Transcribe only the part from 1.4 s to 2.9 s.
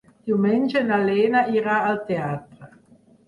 irà al teatre.